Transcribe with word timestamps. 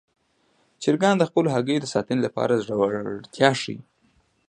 چرګان 0.81 1.15
د 1.17 1.23
خپلو 1.29 1.47
هګیو 1.55 1.81
د 1.83 1.87
ساتنې 1.93 2.19
لپاره 2.25 2.61
زړورتیا 2.65 3.49
ښيي. 3.61 3.77